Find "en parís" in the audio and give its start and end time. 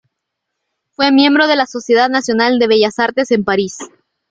3.29-3.77